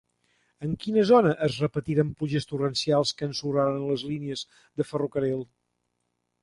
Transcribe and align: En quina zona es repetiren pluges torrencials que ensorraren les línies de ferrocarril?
En 0.67 0.71
quina 0.85 1.03
zona 1.09 1.33
es 1.47 1.57
repetiren 1.65 2.09
pluges 2.21 2.49
torrencials 2.53 3.13
que 3.21 3.29
ensorraren 3.31 3.87
les 3.93 4.09
línies 4.15 4.45
de 4.81 4.89
ferrocarril? 4.95 5.47